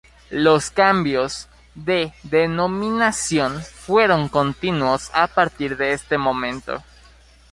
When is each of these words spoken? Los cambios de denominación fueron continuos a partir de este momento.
Los 0.33 0.71
cambios 0.71 1.47
de 1.75 2.11
denominación 2.23 3.61
fueron 3.61 4.29
continuos 4.29 5.11
a 5.13 5.27
partir 5.27 5.77
de 5.77 5.93
este 5.93 6.17
momento. 6.17 6.81